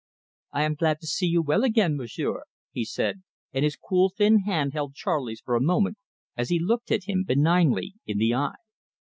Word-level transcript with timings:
"I 0.51 0.63
am 0.63 0.73
glad 0.73 0.99
to 1.01 1.05
see 1.05 1.27
you 1.27 1.43
well 1.43 1.63
again, 1.63 1.95
Monsieur," 1.95 2.41
he 2.71 2.83
said, 2.83 3.21
and 3.53 3.63
his 3.63 3.75
cool 3.77 4.09
thin 4.09 4.39
hand 4.47 4.73
held 4.73 4.95
Charley's 4.95 5.41
for 5.41 5.53
a 5.55 5.61
moment, 5.61 5.99
as 6.35 6.49
he 6.49 6.57
looked 6.57 6.89
him 6.89 7.23
benignly 7.23 7.93
in 8.07 8.17
the 8.17 8.33
eye. 8.33 8.55